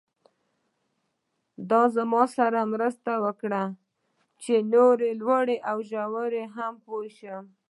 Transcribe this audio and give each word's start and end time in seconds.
دا 1.69 1.81
زموږ 1.95 2.27
سره 2.39 2.59
مرسته 2.73 3.11
کوي 3.39 3.63
چې 4.41 4.53
نورو 4.73 5.07
لوړو 5.21 5.57
ژورو 5.89 6.43
هم 6.55 6.73
پوه 6.85 7.07
شو. 7.17 7.37